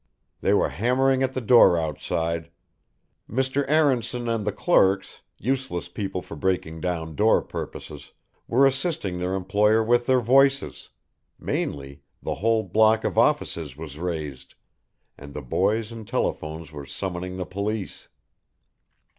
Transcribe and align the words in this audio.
They 0.39 0.55
were 0.55 0.69
hammering 0.69 1.21
at 1.21 1.35
the 1.35 1.41
door 1.41 1.77
outside. 1.77 2.49
Mr. 3.29 3.65
Aaronson 3.67 4.27
and 4.27 4.47
the 4.47 4.51
clerks, 4.51 5.21
useless 5.37 5.89
people 5.89 6.23
for 6.23 6.35
breaking 6.35 6.81
down 6.81 7.13
door 7.15 7.39
purposes, 7.43 8.11
were 8.47 8.65
assisting 8.65 9.19
their 9.19 9.35
employer 9.35 9.83
with 9.83 10.07
their 10.07 10.19
voices 10.19 10.89
mainly, 11.37 12.01
the 12.19 12.33
whole 12.41 12.63
block 12.63 13.03
of 13.03 13.15
offices 13.15 13.77
was 13.77 13.99
raised, 13.99 14.55
and 15.19 15.35
boys 15.47 15.91
and 15.91 16.07
telephones 16.07 16.71
were 16.71 16.87
summoning 16.87 17.37
the 17.37 17.45
police. 17.45 18.09